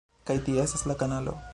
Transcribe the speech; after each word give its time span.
Kaj 0.29 0.37
tie 0.47 0.57
estas 0.63 0.87
la 0.93 0.99
kanalo... 1.05 1.37